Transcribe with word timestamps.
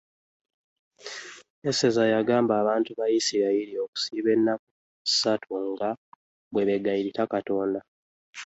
Eseza 1.69 2.03
yagamba 2.13 2.53
abantu 2.61 2.89
ba 2.99 3.05
yisirayiri 3.11 3.73
okusiiba 3.85 4.29
ennaku 4.35 4.67
ssatu 5.09 5.49
ga 5.79 5.91
bwebegayirira 6.51 7.23
Katonda. 7.33 7.79